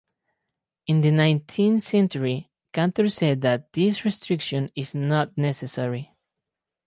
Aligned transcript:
In 0.87 1.01
the 1.01 1.11
nineteenth 1.11 1.83
century 1.83 2.49
Cantor 2.73 3.07
said 3.07 3.41
that 3.41 3.71
this 3.73 4.03
restriction 4.03 4.71
is 4.75 4.95
not 4.95 5.37
necessary. 5.37 6.15